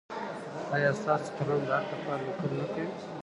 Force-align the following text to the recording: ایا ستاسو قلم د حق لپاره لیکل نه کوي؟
ایا 0.75 0.91
ستاسو 0.99 1.29
قلم 1.37 1.59
د 1.67 1.69
حق 1.77 1.87
لپاره 1.91 2.21
لیکل 2.27 2.49
نه 2.59 2.65
کوي؟ 2.73 2.87